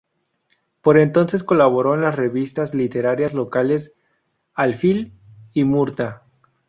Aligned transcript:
Por 0.81 0.97
entonces 0.97 1.43
colaboró 1.43 1.93
en 1.93 2.01
las 2.01 2.15
revistas 2.15 2.73
literarias 2.73 3.35
locales 3.35 3.93
"Alfil" 4.55 5.13
y 5.53 5.63
"Murta". 5.63 6.23